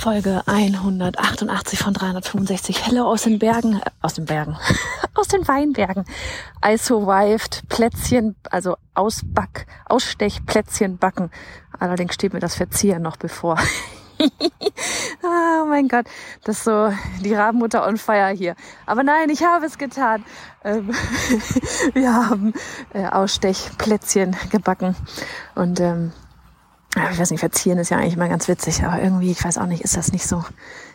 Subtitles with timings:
[0.00, 2.86] Folge 188 von 365.
[2.86, 4.56] Hello aus den Bergen, äh, aus den Bergen,
[5.14, 6.06] aus den Weinbergen.
[6.64, 11.30] I survived Plätzchen, also Ausback, Ausstechplätzchen backen.
[11.78, 13.58] Allerdings steht mir das Verzieren noch bevor.
[15.22, 16.06] oh mein Gott,
[16.44, 16.90] das ist so
[17.22, 18.56] die Rabenmutter on fire hier.
[18.86, 20.24] Aber nein, ich habe es getan.
[20.64, 20.94] Ähm,
[21.92, 22.54] wir haben
[22.94, 24.96] äh, Ausstechplätzchen gebacken
[25.54, 26.12] und ähm,
[26.96, 29.66] ich weiß nicht, verzieren ist ja eigentlich immer ganz witzig, aber irgendwie, ich weiß auch
[29.66, 30.44] nicht, ist das nicht so,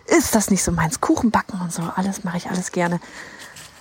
[0.06, 1.00] ist das nicht so meins.
[1.00, 3.00] Kuchen backen und so, alles mache ich alles gerne.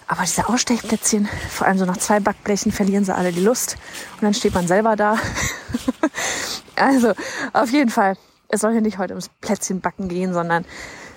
[0.06, 3.76] Aber diese Ausstechplätzchen, vor allem so nach zwei Backblechen, verlieren sie alle die Lust.
[4.16, 5.16] Und dann steht man selber da.
[6.76, 7.14] also,
[7.52, 8.16] auf jeden Fall,
[8.48, 10.66] es soll hier nicht heute ums Plätzchenbacken gehen, sondern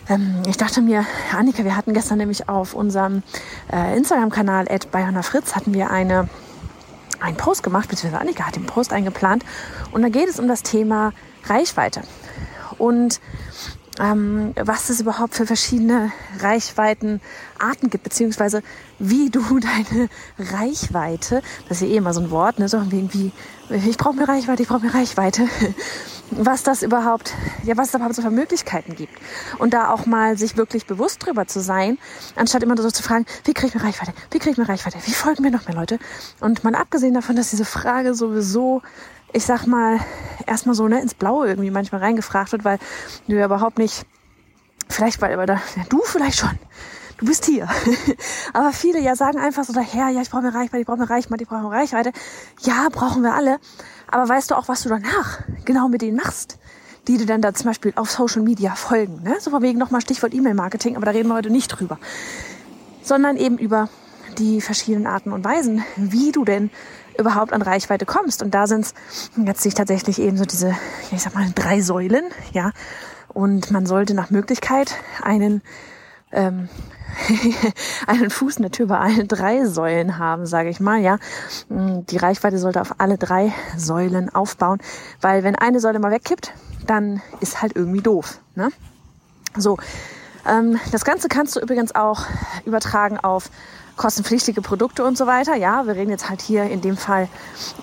[0.09, 1.05] ähm, ich dachte mir,
[1.37, 3.23] Annika, wir hatten gestern nämlich auf unserem
[3.71, 4.87] äh, Instagram-Kanal at
[5.25, 6.29] Fritz hatten wir eine
[7.19, 9.43] einen Post gemacht, beziehungsweise Annika hat den Post eingeplant.
[9.91, 11.13] Und da geht es um das Thema
[11.45, 12.01] Reichweite.
[12.77, 13.19] Und
[13.99, 18.61] ähm, was es überhaupt für verschiedene Reichweitenarten gibt, beziehungsweise
[18.99, 23.31] wie du deine Reichweite, das ist ja eh immer so ein Wort, ne, so irgendwie,
[23.69, 25.47] ich brauche mehr Reichweite, ich brauche mehr Reichweite,
[26.31, 29.13] was das überhaupt, ja, was es überhaupt so für Möglichkeiten gibt.
[29.57, 31.97] Und da auch mal sich wirklich bewusst drüber zu sein,
[32.35, 34.97] anstatt immer so zu fragen, wie kriege ich mehr Reichweite, wie kriege ich mehr Reichweite,
[35.05, 35.99] wie folgen mir noch mehr Leute?
[36.39, 38.81] Und mal abgesehen davon, dass diese Frage sowieso
[39.33, 39.99] ich sag mal,
[40.45, 42.79] erstmal so ne, ins Blaue irgendwie manchmal reingefragt wird, weil
[43.27, 44.05] du ja überhaupt nicht,
[44.89, 46.57] vielleicht weil, weil da, ja, du vielleicht schon,
[47.17, 47.67] du bist hier.
[48.53, 51.09] Aber viele ja sagen einfach so daher, ja, ich brauche mehr Reichweite, ich brauche mehr
[51.09, 52.11] Reichweite, ich brauche mehr Reichweite.
[52.61, 53.59] Ja, brauchen wir alle.
[54.09, 56.57] Aber weißt du auch, was du danach genau mit denen machst?
[57.07, 59.23] die dir dann da zum Beispiel auf Social Media folgen.
[59.23, 59.37] Ne?
[59.39, 61.97] So von wegen nochmal Stichwort E-Mail-Marketing, aber da reden wir heute nicht drüber.
[63.01, 63.89] Sondern eben über
[64.37, 66.69] die verschiedenen Arten und Weisen, wie du denn
[67.17, 68.43] überhaupt an Reichweite kommst.
[68.43, 68.93] Und da sind es
[69.37, 70.75] jetzt sich tatsächlich eben so diese,
[71.11, 72.71] ich sag mal, drei Säulen, ja.
[73.29, 75.61] Und man sollte nach Möglichkeit einen
[76.31, 76.69] ähm,
[78.07, 81.17] einen Fuß in der Tür bei allen drei Säulen haben, sage ich mal, ja.
[81.69, 84.79] Die Reichweite sollte auf alle drei Säulen aufbauen,
[85.21, 86.53] weil wenn eine Säule mal wegkippt,
[86.85, 88.39] dann ist halt irgendwie doof.
[88.55, 88.69] Ne?
[89.57, 89.77] So,
[90.47, 92.25] ähm, das Ganze kannst du übrigens auch
[92.65, 93.49] übertragen auf
[93.97, 95.55] kostenpflichtige Produkte und so weiter.
[95.55, 97.27] Ja, wir reden jetzt halt hier in dem Fall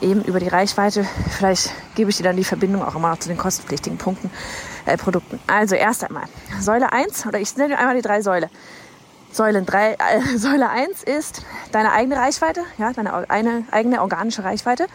[0.01, 1.05] eben über die Reichweite.
[1.37, 4.31] Vielleicht gebe ich dir dann die Verbindung auch immer noch zu den kostenpflichtigen Punkten,
[4.87, 5.39] äh, Produkten.
[5.47, 6.25] Also erst einmal
[6.61, 8.49] Säule 1 oder ich nenne einmal die drei Säule.
[9.33, 11.43] Säulen drei, äh, Säule 1 ist
[11.73, 14.87] deine eigene Reichweite, ja, deine eine, eigene organische Reichweite.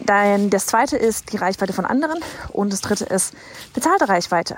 [0.00, 2.18] Dein, das zweite ist die Reichweite von anderen
[2.52, 3.32] und das dritte ist
[3.72, 4.56] bezahlte Reichweite.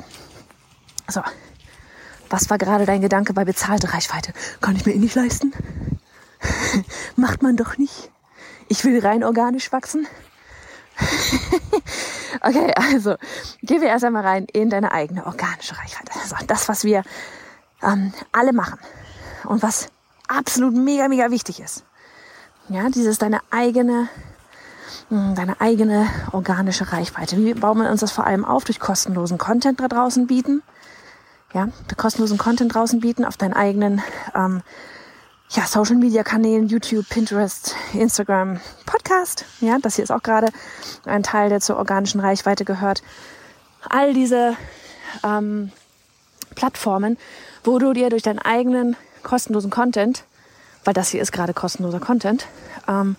[1.08, 1.22] So,
[2.30, 4.32] was war gerade dein Gedanke bei bezahlter Reichweite?
[4.60, 5.52] Kann ich mir eh nicht leisten?
[7.16, 8.10] Macht man doch nicht.
[8.68, 10.06] Ich will rein organisch wachsen.
[12.40, 13.16] okay, also
[13.62, 16.12] gehen wir erst einmal rein in deine eigene organische Reichweite.
[16.20, 17.02] Also das, was wir
[17.82, 18.78] ähm, alle machen
[19.44, 19.88] und was
[20.26, 21.84] absolut mega, mega wichtig ist.
[22.68, 24.08] Ja, dieses deine eigene,
[25.08, 27.36] hm, deine eigene organische Reichweite.
[27.36, 28.64] Wie bauen wir uns das vor allem auf?
[28.64, 30.62] Durch kostenlosen Content da draußen bieten
[31.54, 34.02] ja, kostenlosen Content draußen bieten auf deinen eigenen
[34.34, 34.62] ähm,
[35.50, 39.44] ja, Social Media Kanälen, YouTube, Pinterest, Instagram, Podcast.
[39.60, 40.48] Ja, das hier ist auch gerade
[41.04, 43.02] ein Teil, der zur organischen Reichweite gehört.
[43.88, 44.56] All diese
[45.24, 45.70] ähm,
[46.54, 47.16] Plattformen,
[47.62, 50.24] wo du dir durch deinen eigenen kostenlosen Content,
[50.84, 52.46] weil das hier ist gerade kostenloser Content,
[52.88, 53.16] ähm,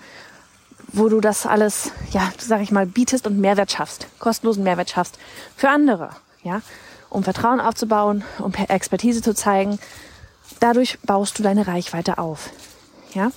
[0.90, 5.18] wo du das alles, ja, sag ich mal, bietest und Mehrwert schaffst, kostenlosen Mehrwert schaffst
[5.56, 6.10] für andere.
[6.44, 6.62] Ja,
[7.10, 9.80] um Vertrauen aufzubauen, um Expertise zu zeigen.
[10.60, 12.50] Dadurch baust du deine Reichweite auf.
[13.14, 13.32] Ja?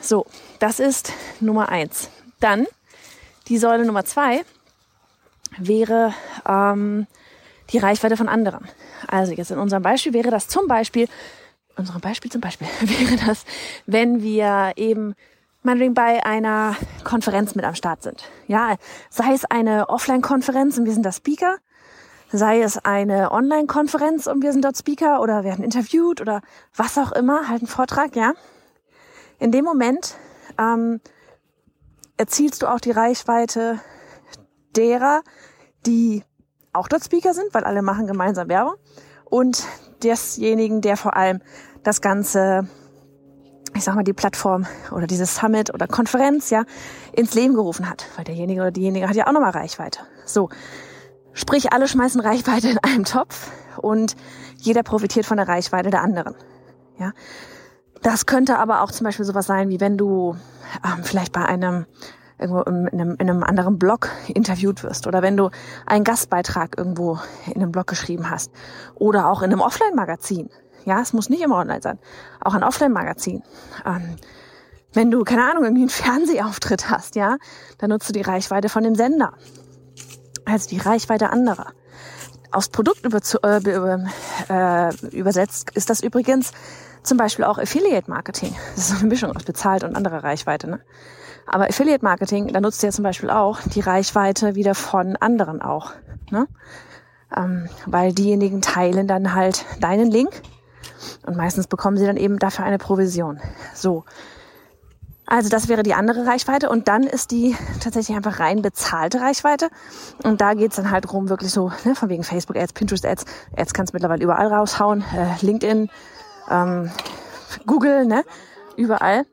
[0.00, 0.26] So,
[0.58, 2.10] das ist Nummer eins.
[2.40, 2.66] Dann
[3.48, 4.44] die Säule Nummer zwei
[5.58, 6.14] wäre
[6.46, 7.06] ähm,
[7.70, 8.68] die Reichweite von anderen.
[9.06, 11.08] Also jetzt in unserem Beispiel wäre das zum Beispiel,
[11.76, 13.44] unserem Beispiel zum Beispiel wäre das,
[13.86, 15.14] wenn wir eben
[15.62, 18.24] meinetwegen bei einer Konferenz mit am Start sind.
[18.46, 18.76] Ja,
[19.10, 21.58] sei es eine Offline-Konferenz und wir sind da Speaker,
[22.32, 26.42] sei es eine Online-Konferenz und wir sind dort Speaker oder werden interviewt oder
[26.74, 28.32] was auch immer, halt einen Vortrag, ja.
[29.38, 30.16] In dem Moment
[30.58, 31.00] ähm,
[32.16, 33.80] erzielst du auch die Reichweite
[34.74, 35.22] derer,
[35.86, 36.24] die
[36.72, 38.74] auch dort Speaker sind, weil alle machen gemeinsam Werbung
[39.24, 39.64] und
[40.02, 41.40] desjenigen, der vor allem
[41.82, 42.68] das Ganze
[43.76, 46.64] ich sag mal, die Plattform oder dieses Summit oder Konferenz, ja,
[47.12, 48.06] ins Leben gerufen hat.
[48.16, 50.00] Weil derjenige oder diejenige hat ja auch nochmal Reichweite.
[50.24, 50.48] So.
[51.36, 54.16] Sprich, alle schmeißen Reichweite in einem Topf und
[54.56, 56.34] jeder profitiert von der Reichweite der anderen.
[56.98, 57.12] Ja.
[58.02, 60.34] Das könnte aber auch zum Beispiel sowas sein, wie wenn du
[60.82, 61.84] ähm, vielleicht bei einem
[62.38, 65.50] irgendwo in einem, in einem anderen Blog interviewt wirst oder wenn du
[65.84, 68.50] einen Gastbeitrag irgendwo in einem Blog geschrieben hast
[68.94, 70.48] oder auch in einem Offline-Magazin.
[70.86, 71.98] Ja, es muss nicht immer online sein.
[72.40, 73.42] Auch ein Offline-Magazin.
[73.84, 74.16] Ähm,
[74.94, 77.36] wenn du, keine Ahnung, irgendwie einen Fernsehauftritt hast, ja,
[77.76, 79.34] dann nutzt du die Reichweite von dem Sender.
[80.46, 81.72] Also die Reichweite anderer.
[82.52, 84.04] Aufs Produkt äh, über,
[84.48, 86.52] äh, übersetzt ist das übrigens
[87.02, 88.54] zum Beispiel auch Affiliate Marketing.
[88.74, 90.70] Das ist eine Mischung aus bezahlt und anderer Reichweite.
[90.70, 90.80] Ne?
[91.46, 95.92] Aber Affiliate Marketing, da nutzt ja zum Beispiel auch die Reichweite wieder von anderen auch.
[96.30, 96.48] Ne?
[97.36, 100.30] Ähm, weil diejenigen teilen dann halt deinen Link
[101.26, 103.40] und meistens bekommen sie dann eben dafür eine Provision.
[103.74, 104.04] So.
[105.26, 109.68] Also das wäre die andere Reichweite und dann ist die tatsächlich einfach rein bezahlte Reichweite
[110.22, 113.24] und da geht's dann halt rum wirklich so, ne, von wegen Facebook Ads, Pinterest Ads,
[113.56, 115.90] Ads kannst du mittlerweile überall raushauen, äh, LinkedIn,
[116.48, 116.90] ähm,
[117.66, 118.24] Google, ne,
[118.76, 119.26] überall.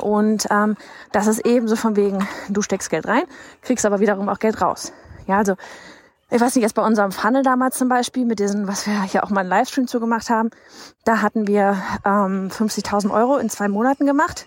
[0.00, 0.76] Und ähm,
[1.12, 3.24] das ist eben so von wegen, du steckst Geld rein,
[3.60, 4.92] kriegst aber wiederum auch Geld raus.
[5.26, 5.54] Ja, also
[6.30, 9.22] ich weiß nicht, jetzt bei unserem Funnel damals zum Beispiel, mit diesen, was wir hier
[9.22, 10.50] auch mal einen Livestream zu gemacht haben,
[11.04, 14.46] da hatten wir ähm, 50.000 Euro in zwei Monaten gemacht.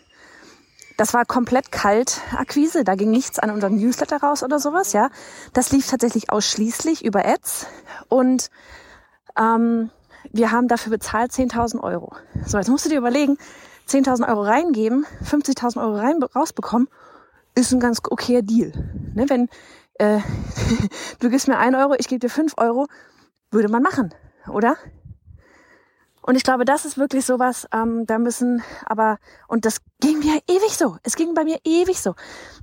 [1.00, 5.10] Das war komplett kalt Akquise, da ging nichts an unserem Newsletter raus oder sowas, ja.
[5.54, 7.68] Das lief tatsächlich ausschließlich über Ads
[8.10, 8.50] und
[9.38, 9.92] ähm,
[10.34, 12.18] wir haben dafür bezahlt 10.000 Euro.
[12.46, 13.38] So, jetzt musst du dir überlegen,
[13.88, 16.90] 10.000 Euro reingeben, 50.000 Euro rein, rausbekommen,
[17.56, 18.74] ist ein ganz okayer Deal.
[19.16, 19.48] Ne, wenn
[20.00, 20.19] äh,
[21.22, 22.88] du gibst mir ein Euro, ich gebe dir fünf Euro,
[23.51, 24.13] würde man machen,
[24.51, 24.75] oder?
[26.21, 29.18] Und ich glaube, das ist wirklich sowas, ähm, da müssen aber,
[29.48, 30.98] und das ging mir ewig so.
[31.04, 32.16] Es ging bei mir ewig so.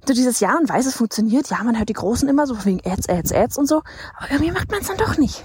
[0.06, 1.48] Du dieses Jahr und weiß, es funktioniert.
[1.48, 3.82] Ja, man hört die Großen immer so wegen Ads, Ads, Ads und so.
[4.16, 5.44] Aber irgendwie macht man es dann doch nicht.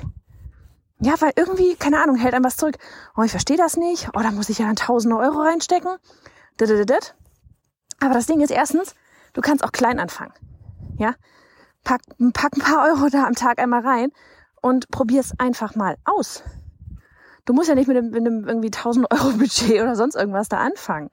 [1.00, 2.78] Ja, weil irgendwie, keine Ahnung, hält einem was zurück.
[3.18, 4.10] Oh, ich verstehe das nicht.
[4.14, 5.98] Oh, da muss ich ja dann tausende Euro reinstecken.
[8.00, 8.94] Aber das Ding ist erstens,
[9.34, 10.34] du kannst auch klein anfangen.
[10.98, 11.16] Ja,
[11.84, 12.02] pack,
[12.34, 14.12] pack ein paar Euro da am Tag einmal rein
[14.62, 16.44] und probier's einfach mal aus.
[17.52, 20.48] Du musst ja nicht mit einem, mit einem irgendwie 1000 Euro Budget oder sonst irgendwas
[20.48, 21.10] da anfangen.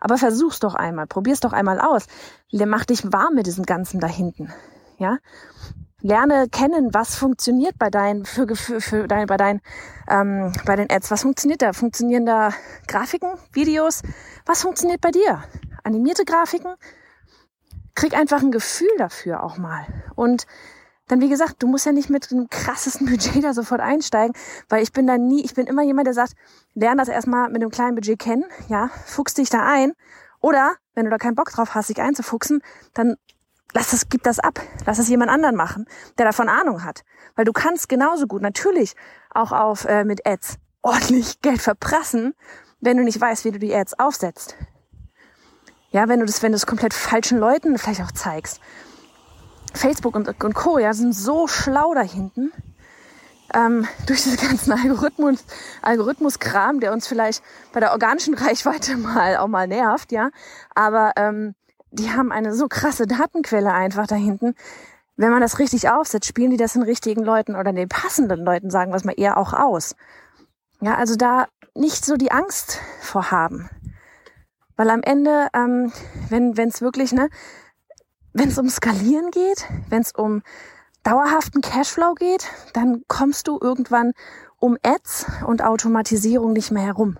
[0.00, 2.08] Aber versuch's doch einmal, probier's doch einmal aus.
[2.50, 4.52] Mach dich warm mit diesem Ganzen da hinten.
[4.98, 5.18] Ja?
[6.00, 9.60] Lerne kennen, was funktioniert bei deinen, für, für, für dein, bei deinen,
[10.10, 11.12] ähm, bei den Ads.
[11.12, 11.72] Was funktioniert da?
[11.72, 12.50] Funktionieren da
[12.88, 14.02] Grafiken, Videos?
[14.44, 15.44] Was funktioniert bei dir?
[15.84, 16.74] Animierte Grafiken?
[17.94, 19.86] krieg einfach ein Gefühl dafür auch mal.
[20.16, 20.46] Und
[21.08, 24.34] dann, wie gesagt, du musst ja nicht mit einem krassesten Budget da sofort einsteigen,
[24.68, 26.32] weil ich bin da nie, ich bin immer jemand, der sagt,
[26.74, 29.92] lern das erstmal mit einem kleinen Budget kennen, ja, fuchs dich da ein.
[30.40, 32.62] Oder, wenn du da keinen Bock drauf hast, dich einzufuchsen,
[32.94, 33.16] dann
[33.72, 34.60] lass das, gib das ab.
[34.84, 35.86] Lass es jemand anderen machen,
[36.18, 37.04] der davon Ahnung hat.
[37.34, 38.94] Weil du kannst genauso gut natürlich
[39.30, 42.34] auch auf, äh, mit Ads ordentlich Geld verprassen,
[42.80, 44.56] wenn du nicht weißt, wie du die Ads aufsetzt.
[45.90, 48.60] Ja, wenn du das, wenn du es komplett falschen Leuten vielleicht auch zeigst.
[49.76, 50.78] Facebook und, und Co.
[50.78, 52.52] ja sind so schlau da hinten.
[53.54, 55.44] Ähm, durch diesen ganzen Algorithmus,
[55.82, 57.42] Algorithmuskram, der uns vielleicht
[57.72, 60.30] bei der organischen Reichweite mal auch mal nervt, ja.
[60.74, 61.54] Aber ähm,
[61.90, 64.54] die haben eine so krasse Datenquelle einfach da hinten.
[65.16, 68.70] Wenn man das richtig aufsetzt, spielen die das den richtigen Leuten oder den passenden Leuten,
[68.70, 69.96] sagen wir es mal eher auch aus.
[70.80, 73.70] Ja, also da nicht so die Angst vorhaben.
[74.76, 75.90] Weil am Ende, ähm,
[76.28, 77.30] wenn es wirklich, ne,
[78.36, 80.42] wenn es um Skalieren geht, wenn es um
[81.02, 84.12] dauerhaften Cashflow geht, dann kommst du irgendwann
[84.58, 87.18] um Ads und Automatisierung nicht mehr herum.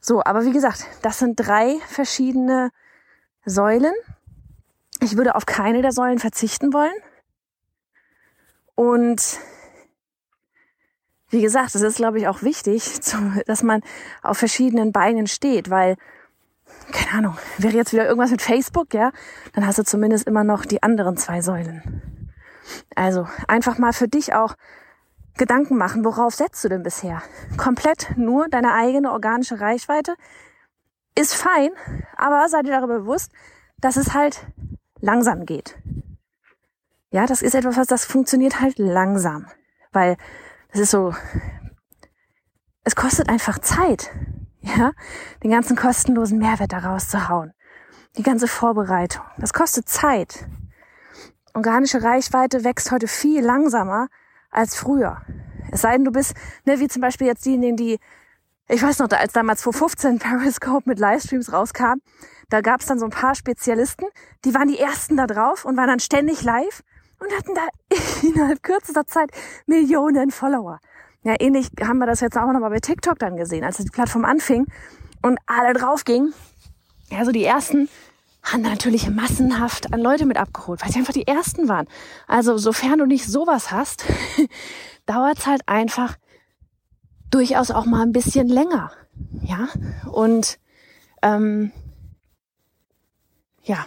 [0.00, 2.70] So, aber wie gesagt, das sind drei verschiedene
[3.44, 3.94] Säulen.
[5.00, 6.94] Ich würde auf keine der Säulen verzichten wollen.
[8.76, 9.38] Und
[11.30, 13.00] wie gesagt, es ist, glaube ich, auch wichtig,
[13.46, 13.82] dass man
[14.22, 15.96] auf verschiedenen Beinen steht, weil,
[16.92, 19.12] keine Ahnung, wäre jetzt wieder irgendwas mit Facebook, ja,
[19.52, 22.32] dann hast du zumindest immer noch die anderen zwei Säulen.
[22.94, 24.54] Also einfach mal für dich auch
[25.36, 27.22] Gedanken machen, worauf setzt du denn bisher?
[27.56, 30.14] Komplett nur deine eigene organische Reichweite?
[31.14, 31.70] ist fein,
[32.16, 33.32] aber seid ihr darüber bewusst,
[33.78, 34.46] dass es halt
[35.00, 35.76] langsam geht.
[37.10, 39.46] Ja, das ist etwas, was das funktioniert halt langsam,
[39.92, 40.16] weil
[40.70, 41.14] es ist so,
[42.82, 44.10] es kostet einfach Zeit,
[44.64, 44.92] ja,
[45.42, 47.52] den ganzen kostenlosen Mehrwert da rauszuhauen.
[48.16, 49.24] Die ganze Vorbereitung.
[49.38, 50.46] Das kostet Zeit.
[51.52, 54.08] Organische Reichweite wächst heute viel langsamer
[54.50, 55.20] als früher.
[55.70, 57.98] Es sei denn, du bist, ne, wie zum Beispiel jetzt diejenigen, die,
[58.68, 62.00] ich weiß noch, als damals vor 15 Periscope mit Livestreams rauskam,
[62.48, 64.06] da gab es dann so ein paar Spezialisten,
[64.44, 66.82] die waren die ersten da drauf und waren dann ständig live
[67.18, 67.66] und hatten da
[68.22, 69.30] innerhalb kürzester Zeit
[69.66, 70.78] Millionen Follower.
[71.24, 74.26] Ja, ähnlich haben wir das jetzt auch nochmal bei TikTok dann gesehen, als die Plattform
[74.26, 74.66] anfing
[75.22, 76.34] und alle drauf gingen.
[77.10, 77.88] Ja, so die ersten
[78.42, 81.86] haben natürlich massenhaft an Leute mit abgeholt, weil sie einfach die ersten waren.
[82.26, 84.04] Also sofern du nicht sowas hast,
[85.06, 86.16] dauert es halt einfach
[87.30, 88.92] durchaus auch mal ein bisschen länger.
[89.42, 89.68] Ja,
[90.12, 90.58] und
[91.22, 91.72] ähm,
[93.62, 93.86] ja,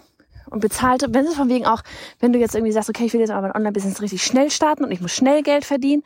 [0.49, 1.83] und bezahlte, wenn es von wegen auch,
[2.19, 4.83] wenn du jetzt irgendwie sagst, okay, ich will jetzt aber ein Online-Business richtig schnell starten
[4.83, 6.03] und ich muss schnell Geld verdienen,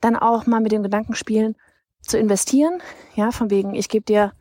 [0.00, 1.56] dann auch mal mit dem Gedanken spielen,
[2.00, 2.80] zu investieren.
[3.14, 4.32] Ja, von wegen, ich gebe dir,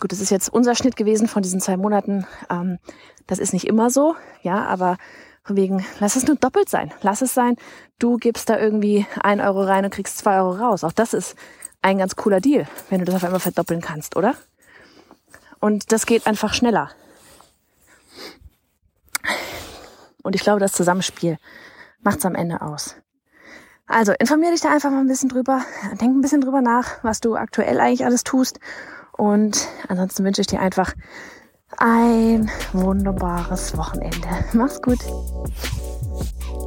[0.00, 2.26] gut, das ist jetzt unser Schnitt gewesen von diesen zwei Monaten.
[2.50, 2.78] Ähm,
[3.26, 4.96] das ist nicht immer so, ja, aber
[5.42, 6.92] von wegen, lass es nur doppelt sein.
[7.02, 7.56] Lass es sein,
[7.98, 10.84] du gibst da irgendwie ein Euro rein und kriegst zwei Euro raus.
[10.84, 11.36] Auch das ist
[11.82, 14.34] ein ganz cooler Deal, wenn du das auf einmal verdoppeln kannst, oder?
[15.60, 16.90] Und das geht einfach schneller.
[20.22, 21.38] Und ich glaube, das Zusammenspiel
[22.02, 22.96] macht's am Ende aus.
[23.90, 25.62] Also informier dich da einfach mal ein bisschen drüber,
[26.00, 28.60] denk ein bisschen drüber nach, was du aktuell eigentlich alles tust.
[29.12, 30.94] Und ansonsten wünsche ich dir einfach
[31.76, 34.28] ein wunderbares Wochenende.
[34.52, 35.00] Mach's gut.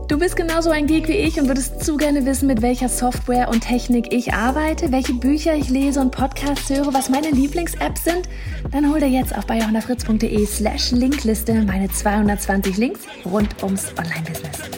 [0.09, 3.47] Du bist genauso ein Geek wie ich und würdest zu gerne wissen, mit welcher Software
[3.47, 8.27] und Technik ich arbeite, welche Bücher ich lese und Podcasts höre, was meine Lieblings-Apps sind?
[8.71, 14.72] Dann hol dir jetzt auf bayerhonderfritz.de slash Linkliste meine 220 Links rund ums Online-Business.